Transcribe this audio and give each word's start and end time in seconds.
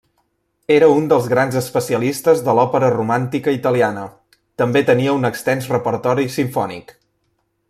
Era 0.75 0.87
un 0.99 1.03
dels 1.11 1.27
grans 1.33 1.57
especialistes 1.61 2.41
de 2.47 2.55
l'òpera 2.61 2.91
romàntica 2.95 3.55
italiana; 3.59 4.09
també 4.63 4.85
tenia 4.91 5.17
un 5.23 5.33
extens 5.33 5.73
repertori 5.77 6.31
simfònic. 6.39 6.97